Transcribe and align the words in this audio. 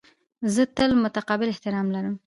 زه 0.53 0.63
تل 0.75 0.91
متقابل 1.03 1.47
احترام 1.51 1.87
لرم. 1.93 2.15